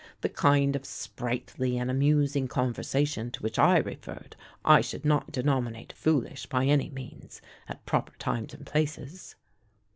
[0.21, 4.35] The kind of sprightly and amusing conversation to which I referred,
[4.65, 7.39] I should not denominate foolish, by any means,
[7.69, 9.35] at proper times and places."